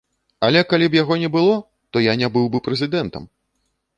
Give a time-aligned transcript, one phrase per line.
[0.45, 1.59] Але калі б яго не было,
[1.95, 3.23] то я не быў бы прэзідэнтам!